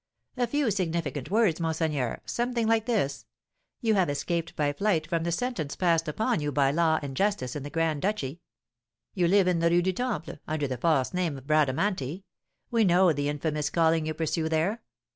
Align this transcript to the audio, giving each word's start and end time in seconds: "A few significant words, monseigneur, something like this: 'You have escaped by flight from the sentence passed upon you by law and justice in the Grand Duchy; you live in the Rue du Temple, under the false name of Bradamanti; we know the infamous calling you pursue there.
"A 0.35 0.47
few 0.47 0.71
significant 0.71 1.29
words, 1.29 1.59
monseigneur, 1.59 2.21
something 2.25 2.65
like 2.67 2.87
this: 2.87 3.27
'You 3.81 3.93
have 3.93 4.09
escaped 4.09 4.55
by 4.55 4.73
flight 4.73 5.05
from 5.05 5.21
the 5.23 5.31
sentence 5.31 5.75
passed 5.75 6.07
upon 6.07 6.39
you 6.39 6.51
by 6.51 6.71
law 6.71 6.97
and 7.03 7.15
justice 7.15 7.55
in 7.55 7.61
the 7.61 7.69
Grand 7.69 8.01
Duchy; 8.01 8.41
you 9.13 9.27
live 9.27 9.47
in 9.47 9.59
the 9.59 9.69
Rue 9.69 9.83
du 9.83 9.93
Temple, 9.93 10.39
under 10.47 10.65
the 10.67 10.77
false 10.79 11.13
name 11.13 11.37
of 11.37 11.45
Bradamanti; 11.45 12.23
we 12.71 12.83
know 12.83 13.13
the 13.13 13.29
infamous 13.29 13.69
calling 13.69 14.07
you 14.07 14.15
pursue 14.15 14.49
there. 14.49 14.81